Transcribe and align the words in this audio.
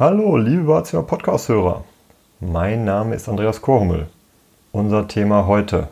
Hallo, 0.00 0.36
liebe 0.36 0.62
Badezimmer 0.62 1.02
Podcast-Hörer. 1.02 1.82
Mein 2.38 2.84
Name 2.84 3.16
ist 3.16 3.28
Andreas 3.28 3.60
Kormel. 3.60 4.06
Unser 4.70 5.08
Thema 5.08 5.48
heute. 5.48 5.88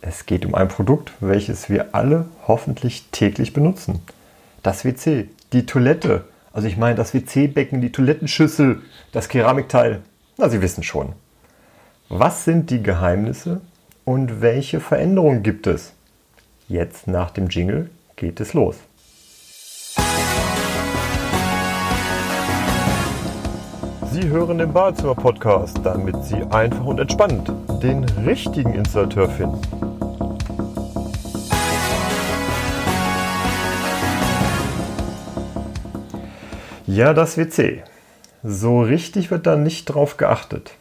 Es 0.00 0.26
geht 0.26 0.46
um 0.46 0.54
ein 0.54 0.68
Produkt, 0.68 1.10
welches 1.18 1.68
wir 1.68 1.92
alle 1.96 2.26
hoffentlich 2.46 3.08
täglich 3.10 3.52
benutzen. 3.52 4.00
Das 4.62 4.84
WC, 4.84 5.28
die 5.52 5.66
Toilette. 5.66 6.22
Also 6.52 6.68
ich 6.68 6.76
meine 6.76 6.94
das 6.94 7.12
WC-Becken, 7.12 7.80
die 7.80 7.90
Toilettenschüssel, 7.90 8.80
das 9.10 9.28
Keramikteil. 9.28 10.02
Na, 10.36 10.48
Sie 10.48 10.62
wissen 10.62 10.84
schon. 10.84 11.14
Was 12.08 12.44
sind 12.44 12.70
die 12.70 12.80
Geheimnisse 12.80 13.60
und 14.04 14.40
welche 14.40 14.78
Veränderungen 14.78 15.42
gibt 15.42 15.66
es? 15.66 15.94
Jetzt 16.68 17.08
nach 17.08 17.32
dem 17.32 17.48
Jingle 17.48 17.90
geht 18.14 18.38
es 18.38 18.54
los. 18.54 18.76
Sie 24.12 24.28
hören 24.28 24.58
den 24.58 24.72
Badezimmer-Podcast, 24.72 25.78
damit 25.84 26.24
Sie 26.24 26.42
einfach 26.50 26.84
und 26.84 26.98
entspannt 26.98 27.52
den 27.80 28.02
richtigen 28.26 28.74
Installateur 28.74 29.28
finden. 29.28 29.60
Ja, 36.88 37.14
das 37.14 37.38
WC. 37.38 37.84
So 38.42 38.80
richtig 38.80 39.30
wird 39.30 39.46
da 39.46 39.54
nicht 39.54 39.84
drauf 39.84 40.16
geachtet. 40.16 40.72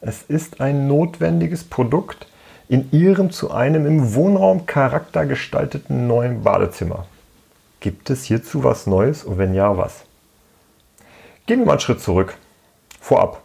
Es 0.00 0.22
ist 0.22 0.62
ein 0.62 0.86
notwendiges 0.86 1.64
Produkt 1.64 2.26
in 2.70 2.90
Ihrem 2.90 3.30
zu 3.30 3.50
einem 3.50 3.84
im 3.84 4.14
Wohnraum 4.14 4.64
Charakter 4.64 5.26
gestalteten 5.26 6.06
neuen 6.06 6.42
Badezimmer. 6.42 7.06
Gibt 7.80 8.08
es 8.08 8.24
hierzu 8.24 8.64
was 8.64 8.86
Neues 8.86 9.24
und 9.24 9.36
wenn 9.36 9.52
ja, 9.52 9.76
was? 9.76 10.04
Gehen 11.44 11.58
wir 11.58 11.66
mal 11.66 11.72
einen 11.72 11.80
Schritt 11.80 12.00
zurück. 12.00 12.38
Vorab. 13.00 13.42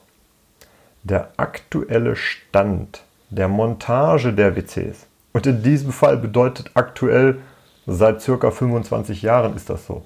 Der 1.04 1.30
aktuelle 1.38 2.16
Stand 2.16 3.04
der 3.30 3.48
Montage 3.48 4.34
der 4.34 4.56
WCs. 4.56 5.08
Und 5.34 5.48
in 5.48 5.64
diesem 5.64 5.92
Fall 5.92 6.18
bedeutet 6.18 6.72
aktuell, 6.76 7.40
seit 7.88 8.22
circa 8.22 8.52
25 8.52 9.22
Jahren 9.22 9.56
ist 9.56 9.70
das 9.70 9.86
so. 9.86 10.04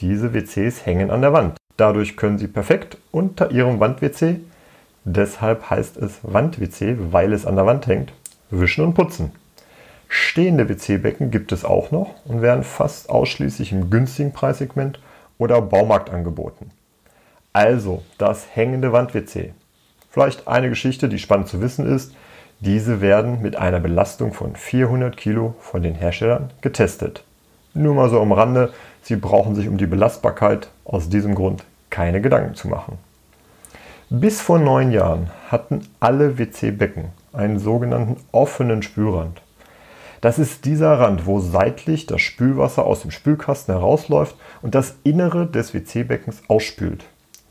Diese 0.00 0.32
WCs 0.32 0.86
hängen 0.86 1.10
an 1.10 1.22
der 1.22 1.32
Wand. 1.32 1.56
Dadurch 1.76 2.16
können 2.16 2.38
sie 2.38 2.48
perfekt 2.48 2.96
unter 3.10 3.50
ihrem 3.50 3.80
Wand-WC, 3.80 4.40
deshalb 5.04 5.68
heißt 5.68 5.96
es 5.98 6.20
Wand-WC, 6.22 6.96
weil 7.12 7.32
es 7.32 7.44
an 7.44 7.56
der 7.56 7.66
Wand 7.66 7.86
hängt, 7.86 8.12
wischen 8.50 8.84
und 8.84 8.94
putzen. 8.94 9.32
Stehende 10.08 10.68
WC-Becken 10.68 11.30
gibt 11.30 11.52
es 11.52 11.64
auch 11.64 11.90
noch 11.90 12.14
und 12.24 12.40
werden 12.40 12.62
fast 12.62 13.10
ausschließlich 13.10 13.72
im 13.72 13.90
günstigen 13.90 14.32
Preissegment 14.32 15.00
oder 15.36 15.60
Baumarkt 15.60 16.10
angeboten. 16.10 16.70
Also 17.56 18.02
das 18.18 18.48
hängende 18.52 18.92
Wand-WC. 18.92 19.54
Vielleicht 20.10 20.46
eine 20.46 20.68
Geschichte, 20.68 21.08
die 21.08 21.18
spannend 21.18 21.48
zu 21.48 21.62
wissen 21.62 21.90
ist. 21.90 22.14
Diese 22.60 23.00
werden 23.00 23.40
mit 23.40 23.56
einer 23.56 23.80
Belastung 23.80 24.34
von 24.34 24.54
400 24.54 25.16
Kilo 25.16 25.54
von 25.60 25.82
den 25.82 25.94
Herstellern 25.94 26.50
getestet. 26.60 27.24
Nur 27.72 27.94
mal 27.94 28.10
so 28.10 28.20
am 28.20 28.32
Rande, 28.32 28.74
Sie 29.00 29.16
brauchen 29.16 29.54
sich 29.54 29.68
um 29.68 29.78
die 29.78 29.86
Belastbarkeit 29.86 30.68
aus 30.84 31.08
diesem 31.08 31.34
Grund 31.34 31.64
keine 31.88 32.20
Gedanken 32.20 32.56
zu 32.56 32.68
machen. 32.68 32.98
Bis 34.10 34.42
vor 34.42 34.58
neun 34.58 34.92
Jahren 34.92 35.30
hatten 35.48 35.80
alle 35.98 36.36
WC-Becken 36.36 37.06
einen 37.32 37.58
sogenannten 37.58 38.18
offenen 38.32 38.82
Spülrand. 38.82 39.40
Das 40.20 40.38
ist 40.38 40.66
dieser 40.66 41.00
Rand, 41.00 41.24
wo 41.24 41.40
seitlich 41.40 42.04
das 42.04 42.20
Spülwasser 42.20 42.84
aus 42.84 43.00
dem 43.00 43.12
Spülkasten 43.12 43.74
herausläuft 43.74 44.36
und 44.60 44.74
das 44.74 44.96
Innere 45.04 45.46
des 45.46 45.72
WC-Beckens 45.72 46.42
ausspült. 46.48 47.06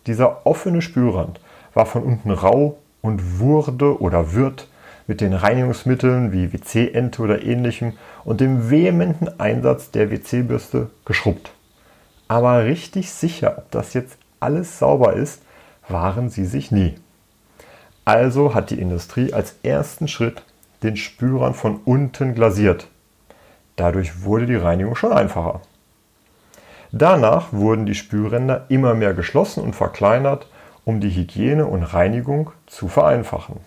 Dieser 0.07 0.45
offene 0.45 0.81
Spülrand 0.81 1.39
war 1.73 1.85
von 1.85 2.03
unten 2.03 2.31
rau 2.31 2.77
und 3.01 3.39
wurde 3.39 4.01
oder 4.01 4.33
wird 4.33 4.67
mit 5.07 5.21
den 5.21 5.33
Reinigungsmitteln 5.33 6.31
wie 6.31 6.51
WC-Ente 6.51 7.21
oder 7.21 7.43
ähnlichem 7.43 7.93
und 8.23 8.41
dem 8.41 8.69
vehementen 8.69 9.39
Einsatz 9.39 9.91
der 9.91 10.09
WC-Bürste 10.09 10.89
geschrubbt. 11.05 11.51
Aber 12.27 12.65
richtig 12.65 13.11
sicher, 13.11 13.55
ob 13.57 13.71
das 13.71 13.93
jetzt 13.93 14.17
alles 14.39 14.79
sauber 14.79 15.13
ist, 15.13 15.41
waren 15.87 16.29
sie 16.29 16.45
sich 16.45 16.71
nie. 16.71 16.95
Also 18.03 18.55
hat 18.55 18.71
die 18.71 18.79
Industrie 18.79 19.33
als 19.33 19.55
ersten 19.63 20.07
Schritt 20.07 20.43
den 20.83 20.97
Spülrand 20.97 21.55
von 21.55 21.79
unten 21.85 22.33
glasiert. 22.33 22.87
Dadurch 23.75 24.23
wurde 24.23 24.45
die 24.45 24.55
Reinigung 24.55 24.95
schon 24.95 25.11
einfacher. 25.11 25.61
Danach 26.91 27.51
wurden 27.51 27.85
die 27.85 27.95
Spülränder 27.95 28.65
immer 28.69 28.93
mehr 28.93 29.13
geschlossen 29.13 29.63
und 29.63 29.75
verkleinert, 29.75 30.47
um 30.85 30.99
die 30.99 31.09
Hygiene 31.09 31.65
und 31.65 31.83
Reinigung 31.83 32.51
zu 32.67 32.87
vereinfachen. 32.87 33.57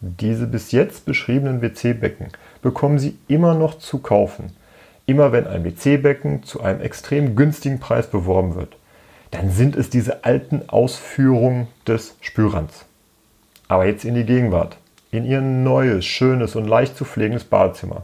Diese 0.00 0.48
bis 0.48 0.72
jetzt 0.72 1.04
beschriebenen 1.04 1.62
WC-Becken 1.62 2.28
bekommen 2.60 2.98
Sie 2.98 3.16
immer 3.28 3.54
noch 3.54 3.78
zu 3.78 3.98
kaufen. 3.98 4.52
Immer 5.06 5.30
wenn 5.30 5.46
ein 5.46 5.64
WC-Becken 5.64 6.42
zu 6.42 6.60
einem 6.60 6.80
extrem 6.80 7.36
günstigen 7.36 7.78
Preis 7.78 8.08
beworben 8.08 8.56
wird, 8.56 8.76
dann 9.30 9.50
sind 9.50 9.76
es 9.76 9.90
diese 9.90 10.24
alten 10.24 10.68
Ausführungen 10.68 11.68
des 11.86 12.16
Spülrands. 12.20 12.84
Aber 13.68 13.86
jetzt 13.86 14.04
in 14.04 14.14
die 14.14 14.26
Gegenwart, 14.26 14.76
in 15.12 15.24
Ihr 15.24 15.40
neues, 15.40 16.04
schönes 16.04 16.56
und 16.56 16.66
leicht 16.66 16.96
zu 16.96 17.04
pflegendes 17.04 17.44
Badezimmer. 17.44 18.02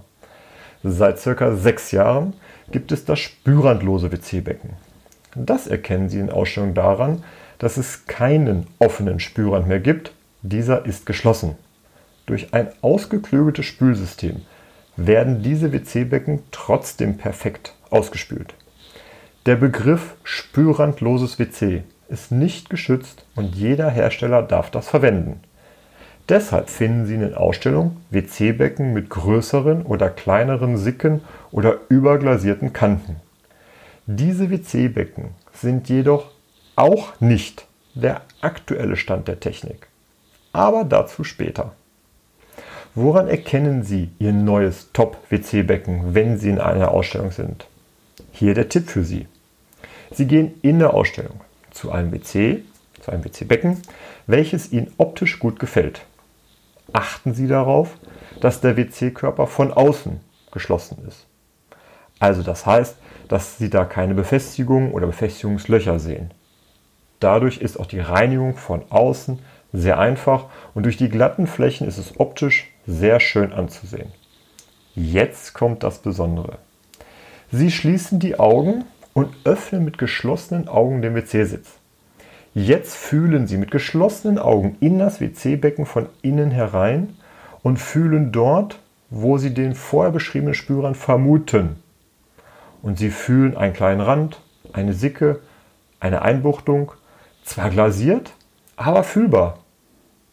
Seit 0.85 1.19
circa 1.19 1.57
sechs 1.57 1.91
Jahren 1.91 2.35
gibt 2.71 2.93
es 2.93 3.05
das 3.05 3.19
spürrandlose 3.19 4.13
WC-Becken. 4.13 4.71
Das 5.35 5.67
erkennen 5.67 6.09
Sie 6.09 6.19
in 6.19 6.31
Ausstellung 6.31 6.75
daran, 6.75 7.25
dass 7.59 7.77
es 7.77 8.07
keinen 8.07 8.67
offenen 8.79 9.21
Spülrand 9.21 9.69
mehr 9.69 9.81
gibt. 9.81 10.13
Dieser 10.43 10.87
ist 10.87 11.07
geschlossen. 11.07 11.57
Durch 12.27 12.55
ein 12.55 12.69
ausgeklügeltes 12.83 13.67
Spülsystem 13.67 14.43
werden 14.97 15.43
diese 15.43 15.73
WC-Becken 15.73 16.41
trotzdem 16.51 17.17
perfekt 17.17 17.75
ausgespült. 17.91 18.55
Der 19.47 19.57
Begriff 19.57 20.15
spülrandloses 20.25 21.39
WC 21.39 21.85
ist 22.09 22.33
nicht 22.33 22.69
geschützt 22.69 23.25
und 23.35 23.55
jeder 23.55 23.89
Hersteller 23.91 24.43
darf 24.43 24.71
das 24.71 24.89
verwenden. 24.89 25.41
Deshalb 26.29 26.69
finden 26.69 27.07
Sie 27.07 27.15
in 27.15 27.21
den 27.21 27.35
Ausstellungen 27.35 27.97
WC-Becken 28.11 28.93
mit 28.93 29.09
größeren 29.09 29.83
oder 29.87 30.11
kleineren 30.11 30.77
Sicken 30.77 31.23
oder 31.51 31.79
überglasierten 31.89 32.75
Kanten. 32.75 33.17
Diese 34.07 34.51
WC-Becken 34.51 35.31
sind 35.55 35.89
jedoch 35.89 36.27
auch 36.77 37.19
nicht 37.21 37.67
der 37.95 38.21
aktuelle 38.43 38.97
Stand 38.97 39.27
der 39.27 39.41
Technik. 39.41 39.89
Aber 40.53 40.85
dazu 40.85 41.25
später. 41.25 41.73
Woran 42.95 43.29
erkennen 43.29 43.83
Sie 43.83 44.11
Ihr 44.19 44.33
neues 44.33 44.93
Top-WC-Becken, 44.93 46.15
wenn 46.15 46.39
Sie 46.39 46.51
in 46.51 46.61
einer 46.61 46.91
Ausstellung 46.91 47.31
sind? 47.31 47.67
Hier 48.33 48.53
der 48.53 48.69
Tipp 48.69 48.91
für 48.91 49.03
Sie. 49.03 49.27
Sie 50.11 50.27
gehen 50.27 50.55
in 50.61 50.79
der 50.79 50.93
Ausstellung 50.93 51.41
zu 51.71 51.91
einem 51.91 52.13
WC, 52.13 52.65
zu 53.01 53.13
einem 53.13 53.25
WC-Becken, 53.25 53.81
welches 54.27 54.73
Ihnen 54.73 54.93
optisch 54.99 55.39
gut 55.39 55.59
gefällt 55.59 56.03
achten 56.93 57.35
Sie 57.35 57.47
darauf, 57.47 57.97
dass 58.41 58.61
der 58.61 58.77
WC-Körper 58.77 59.47
von 59.47 59.73
außen 59.73 60.21
geschlossen 60.53 61.05
ist. 61.07 61.27
Also 62.19 62.43
das 62.43 62.67
heißt, 62.67 62.97
dass 63.29 63.59
Sie 63.59 63.71
da 63.71 63.85
keine 63.85 64.15
Befestigungen 64.15 64.93
oder 64.93 65.07
Befestigungslöcher 65.07 65.99
sehen. 65.99 66.33
Dadurch 67.21 67.59
ist 67.59 67.79
auch 67.79 67.87
die 67.87 68.01
Reinigung 68.01 68.57
von 68.57 68.83
außen 68.91 69.41
sehr 69.73 69.99
einfach 69.99 70.47
und 70.75 70.85
durch 70.85 70.97
die 70.97 71.09
glatten 71.09 71.47
Flächen 71.47 71.87
ist 71.87 71.99
es 71.99 72.19
optisch 72.19 72.71
sehr 72.87 73.21
schön 73.21 73.53
anzusehen. 73.53 74.13
Jetzt 74.95 75.53
kommt 75.53 75.83
das 75.83 75.99
Besondere. 75.99 76.59
Sie 77.53 77.71
schließen 77.71 78.19
die 78.19 78.39
Augen 78.39 78.85
und 79.13 79.35
öffnen 79.45 79.85
mit 79.85 79.99
geschlossenen 79.99 80.69
Augen 80.69 81.03
den 81.03 81.15
WC-Sitz. 81.15 81.78
Jetzt 82.55 82.97
fühlen 82.97 83.47
Sie 83.47 83.57
mit 83.57 83.71
geschlossenen 83.71 84.39
Augen 84.39 84.77
in 84.81 84.99
das 84.99 85.21
WC-Becken 85.21 85.87
von 85.87 86.07
innen 86.23 86.51
herein 86.51 87.17
und 87.63 87.79
fühlen 87.79 88.33
dort, 88.33 88.81
wo 89.11 89.39
Sie 89.39 89.55
den 89.55 89.75
vorher 89.75 90.13
beschriebenen 90.13 90.55
Spürrand 90.55 90.97
vermuten. 90.97 91.77
Und 92.83 92.99
Sie 92.99 93.11
fühlen 93.11 93.57
einen 93.57 93.75
kleinen 93.75 94.01
Rand, 94.01 94.41
eine 94.73 94.93
Sicke, 94.93 95.41
eine 96.01 96.23
Einbuchtung, 96.23 96.93
zwar 97.45 97.71
glasiert, 97.71 98.33
aber 98.77 99.03
fühlbar. 99.03 99.59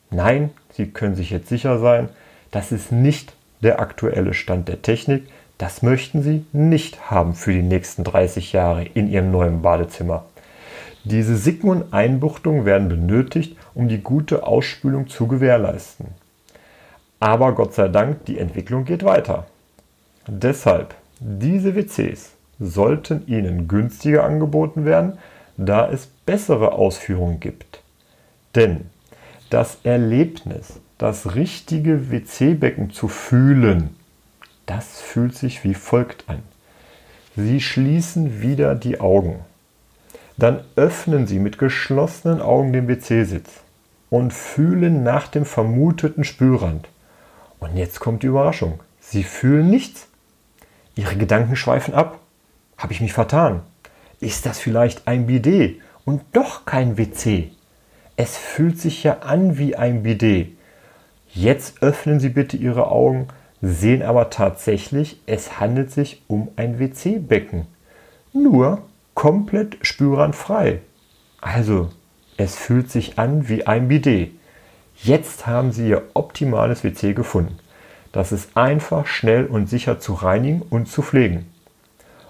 Nein, 0.09 0.51
Sie 0.71 0.87
können 0.87 1.15
sich 1.15 1.29
jetzt 1.29 1.49
sicher 1.49 1.79
sein, 1.79 2.09
das 2.51 2.71
ist 2.71 2.91
nicht 2.91 3.33
der 3.61 3.79
aktuelle 3.79 4.33
Stand 4.33 4.67
der 4.67 4.81
Technik. 4.81 5.27
Das 5.57 5.81
möchten 5.81 6.21
Sie 6.21 6.45
nicht 6.53 7.09
haben 7.09 7.33
für 7.33 7.51
die 7.51 7.61
nächsten 7.61 8.03
30 8.03 8.53
Jahre 8.53 8.83
in 8.85 9.09
Ihrem 9.09 9.31
neuen 9.31 9.61
Badezimmer. 9.61 10.25
Diese 11.05 11.37
Sicken 11.37 11.69
und 11.69 11.93
Einbuchtungen 11.93 12.65
werden 12.65 12.89
benötigt, 12.89 13.55
um 13.75 13.87
die 13.87 14.01
gute 14.01 14.45
Ausspülung 14.45 15.07
zu 15.07 15.27
gewährleisten. 15.27 16.07
Aber 17.19 17.53
Gott 17.53 17.75
sei 17.75 17.87
Dank, 17.87 18.25
die 18.25 18.39
Entwicklung 18.39 18.85
geht 18.85 19.03
weiter. 19.03 19.45
Deshalb, 20.27 20.95
diese 21.19 21.75
WCs 21.75 22.31
sollten 22.59 23.27
Ihnen 23.27 23.67
günstiger 23.67 24.23
angeboten 24.23 24.85
werden, 24.85 25.19
da 25.57 25.87
es 25.89 26.07
bessere 26.25 26.73
Ausführungen 26.73 27.39
gibt. 27.39 27.81
Denn 28.55 28.89
das 29.51 29.77
Erlebnis, 29.83 30.79
das 30.97 31.35
richtige 31.35 32.09
WC-Becken 32.09 32.89
zu 32.89 33.07
fühlen, 33.07 33.95
das 34.65 35.01
fühlt 35.01 35.35
sich 35.35 35.63
wie 35.63 35.75
folgt 35.75 36.27
an. 36.27 36.39
Sie 37.35 37.61
schließen 37.61 38.41
wieder 38.41 38.73
die 38.73 38.99
Augen. 38.99 39.41
Dann 40.37 40.61
öffnen 40.75 41.27
Sie 41.27 41.39
mit 41.39 41.57
geschlossenen 41.57 42.41
Augen 42.41 42.73
den 42.73 42.87
WC-Sitz 42.87 43.49
und 44.09 44.33
fühlen 44.33 45.03
nach 45.03 45.27
dem 45.27 45.45
vermuteten 45.45 46.23
Spülrand. 46.23 46.89
Und 47.59 47.77
jetzt 47.77 47.99
kommt 47.99 48.23
die 48.23 48.27
Überraschung. 48.27 48.79
Sie 48.99 49.23
fühlen 49.23 49.69
nichts. 49.69 50.07
Ihre 50.95 51.15
Gedanken 51.15 51.55
schweifen 51.55 51.93
ab. 51.93 52.19
Habe 52.77 52.93
ich 52.93 53.01
mich 53.01 53.13
vertan? 53.13 53.61
Ist 54.19 54.45
das 54.45 54.59
vielleicht 54.59 55.07
ein 55.07 55.27
Bidet 55.27 55.79
und 56.03 56.21
doch 56.33 56.65
kein 56.65 56.97
WC? 56.97 57.51
Es 58.17 58.37
fühlt 58.37 58.79
sich 58.79 59.03
ja 59.03 59.19
an 59.19 59.57
wie 59.57 59.75
ein 59.75 60.03
Bidet. 60.03 60.49
Jetzt 61.33 61.81
öffnen 61.81 62.19
Sie 62.19 62.29
bitte 62.29 62.55
Ihre 62.55 62.87
Augen, 62.87 63.27
sehen 63.61 64.03
aber 64.03 64.29
tatsächlich, 64.29 65.19
es 65.25 65.59
handelt 65.59 65.91
sich 65.91 66.23
um 66.27 66.49
ein 66.55 66.79
WC-Becken. 66.79 67.67
Nur 68.31 68.81
komplett 69.15 69.77
spürrandfrei. 69.81 70.81
Also, 71.41 71.89
es 72.37 72.55
fühlt 72.55 72.91
sich 72.91 73.17
an 73.17 73.49
wie 73.49 73.65
ein 73.65 73.87
Bidet. 73.87 74.31
Jetzt 74.97 75.47
haben 75.47 75.71
Sie 75.71 75.89
Ihr 75.89 76.03
optimales 76.13 76.83
WC 76.83 77.13
gefunden. 77.13 77.57
Das 78.11 78.31
ist 78.31 78.55
einfach, 78.55 79.07
schnell 79.07 79.45
und 79.45 79.67
sicher 79.67 79.99
zu 79.99 80.13
reinigen 80.13 80.61
und 80.61 80.87
zu 80.87 81.01
pflegen. 81.01 81.47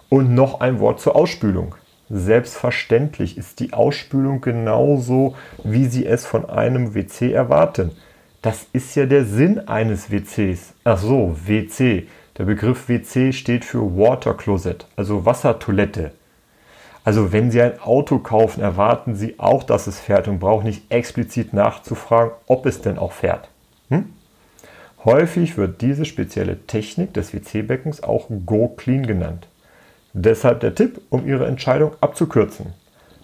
Und 0.10 0.34
noch 0.34 0.62
ein 0.62 0.80
Wort 0.80 1.00
zur 1.02 1.16
Ausspülung. 1.16 1.76
Selbstverständlich 2.10 3.38
ist 3.38 3.60
die 3.60 3.74
Ausspülung 3.74 4.42
genauso, 4.42 5.36
wie 5.64 5.86
Sie 5.86 6.06
es 6.06 6.26
von 6.26 6.50
einem 6.50 6.94
WC 6.94 7.32
erwarten. 7.32 7.92
Das 8.44 8.68
ist 8.74 8.96
ja 8.96 9.08
der 9.08 9.26
Sinn 9.26 9.68
eines 9.68 10.12
WCs. 10.12 10.74
Ach 10.84 11.00
so, 11.00 11.36
WC. 11.46 12.08
Der 12.38 12.46
Begriff 12.46 12.90
WC 12.90 13.34
steht 13.34 13.66
für 13.66 13.98
Water 13.98 14.36
Closet, 14.36 14.86
also 14.96 15.26
Wassertoilette. 15.26 16.12
Also 17.06 17.32
wenn 17.32 17.52
Sie 17.52 17.62
ein 17.62 17.80
Auto 17.80 18.18
kaufen, 18.18 18.62
erwarten 18.62 19.16
Sie 19.16 19.36
auch, 19.38 19.64
dass 19.64 19.86
es 19.86 20.00
fährt 20.00 20.28
und 20.28 20.40
brauchen 20.40 20.66
nicht 20.66 20.92
explizit 20.92 21.54
nachzufragen, 21.54 22.32
ob 22.48 22.66
es 22.66 22.82
denn 22.82 22.98
auch 22.98 23.12
fährt. 23.12 23.48
Hm? 23.90 24.06
Häufig 25.06 25.56
wird 25.56 25.82
diese 25.82 26.04
spezielle 26.04 26.66
Technik 26.66 27.14
des 27.14 27.32
WC-Beckens 27.32 28.02
auch 28.02 28.26
Go 28.48 28.70
Clean 28.70 29.06
genannt. 29.06 29.48
Deshalb 30.14 30.62
der 30.62 30.74
Tipp, 30.74 31.00
um 31.12 31.28
Ihre 31.28 31.46
Entscheidung 31.46 31.92
abzukürzen. 32.02 32.74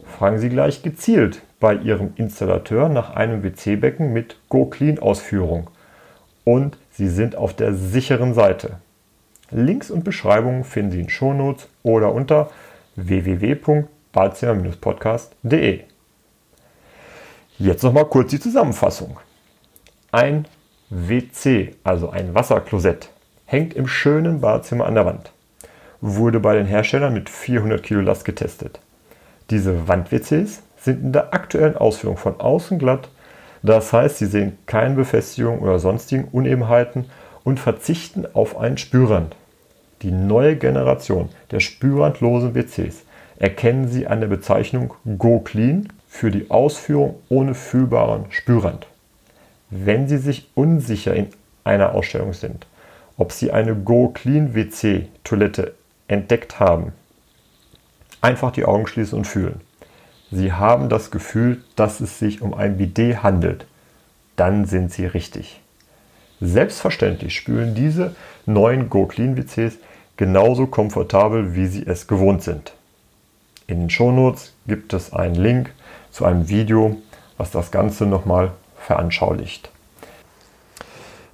Fragen 0.05 0.37
Sie 0.37 0.49
gleich 0.49 0.83
gezielt 0.83 1.41
bei 1.59 1.73
Ihrem 1.73 2.13
Installateur 2.17 2.87
nach 2.87 3.15
einem 3.15 3.43
WC-Becken 3.43 4.13
mit 4.13 4.37
Go 4.49 4.67
Clean 4.67 4.99
Ausführung 4.99 5.71
und 6.43 6.77
Sie 6.91 7.07
sind 7.07 7.35
auf 7.35 7.55
der 7.55 7.73
sicheren 7.73 8.35
Seite. 8.35 8.77
Links 9.49 9.89
und 9.89 10.03
Beschreibungen 10.03 10.65
finden 10.65 10.91
Sie 10.91 11.01
in 11.01 11.09
Shownotes 11.09 11.67
oder 11.81 12.13
unter 12.13 12.51
www.badezimmer-podcast.de. 12.95 15.81
Jetzt 17.57 17.83
nochmal 17.83 18.05
kurz 18.05 18.31
die 18.31 18.39
Zusammenfassung. 18.39 19.19
Ein 20.11 20.45
WC, 20.89 21.75
also 21.83 22.09
ein 22.09 22.33
Wasserklosett, 22.33 23.09
hängt 23.45 23.73
im 23.73 23.87
schönen 23.87 24.39
Badezimmer 24.41 24.85
an 24.85 24.95
der 24.95 25.05
Wand 25.05 25.31
wurde 26.01 26.39
bei 26.39 26.55
den 26.55 26.65
Herstellern 26.65 27.13
mit 27.13 27.29
400 27.29 27.81
Kilo 27.81 28.01
Last 28.01 28.25
getestet. 28.25 28.79
Diese 29.49 29.87
Wand-WCs 29.87 30.63
sind 30.77 31.03
in 31.03 31.13
der 31.13 31.33
aktuellen 31.33 31.77
Ausführung 31.77 32.17
von 32.17 32.39
außen 32.39 32.79
glatt, 32.79 33.09
das 33.63 33.93
heißt, 33.93 34.17
sie 34.17 34.25
sehen 34.25 34.57
keine 34.65 34.95
Befestigung 34.95 35.59
oder 35.59 35.77
sonstigen 35.77 36.27
Unebenheiten 36.31 37.05
und 37.43 37.59
verzichten 37.59 38.25
auf 38.33 38.57
einen 38.57 38.79
Spülrand. 38.79 39.35
Die 40.01 40.11
neue 40.11 40.55
Generation 40.55 41.29
der 41.51 41.59
spülrandlosen 41.59 42.55
WCs 42.55 43.03
erkennen 43.37 43.87
Sie 43.87 44.07
an 44.07 44.19
der 44.19 44.27
Bezeichnung 44.27 44.93
Go 45.17 45.39
Clean 45.39 45.87
für 46.07 46.31
die 46.31 46.49
Ausführung 46.49 47.15
ohne 47.29 47.53
fühlbaren 47.53 48.25
Spülrand. 48.29 48.87
Wenn 49.69 50.07
Sie 50.07 50.17
sich 50.17 50.49
unsicher 50.55 51.13
in 51.15 51.27
einer 51.63 51.93
Ausstellung 51.93 52.33
sind, 52.33 52.67
ob 53.17 53.31
Sie 53.31 53.51
eine 53.51 53.75
Go 53.75 54.09
Clean 54.09 54.55
WC 54.55 55.07
Toilette 55.23 55.75
entdeckt 56.07 56.59
haben. 56.59 56.93
Einfach 58.21 58.51
die 58.51 58.65
Augen 58.65 58.87
schließen 58.87 59.17
und 59.17 59.25
fühlen. 59.25 59.61
Sie 60.31 60.51
haben 60.51 60.89
das 60.89 61.11
Gefühl, 61.11 61.63
dass 61.75 61.99
es 61.99 62.19
sich 62.19 62.41
um 62.41 62.53
ein 62.53 62.77
Bidet 62.77 63.23
handelt. 63.23 63.65
Dann 64.35 64.65
sind 64.65 64.91
Sie 64.91 65.05
richtig. 65.05 65.60
Selbstverständlich 66.41 67.35
spülen 67.35 67.75
diese 67.75 68.15
neuen 68.47 68.89
Go 68.89 69.05
Clean 69.05 69.37
WCs 69.37 69.77
genauso 70.17 70.65
komfortabel, 70.65 71.55
wie 71.55 71.67
Sie 71.67 71.85
es 71.85 72.07
gewohnt 72.07 72.41
sind. 72.41 72.73
In 73.67 73.81
den 73.81 73.89
Shownotes 73.91 74.53
gibt 74.65 74.91
es 74.93 75.13
einen 75.13 75.35
Link 75.35 75.71
zu 76.09 76.25
einem 76.25 76.49
Video, 76.49 76.97
was 77.37 77.51
das 77.51 77.69
Ganze 77.69 78.07
nochmal 78.07 78.51
veranschaulicht. 78.75 79.69